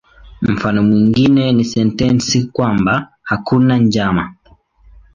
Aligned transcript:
Mfano 0.41 0.83
mwingine 0.83 1.51
ni 1.51 1.65
sentensi 1.65 2.43
kwamba 2.43 3.07
"hakuna 3.21 3.77
njama". 3.77 4.35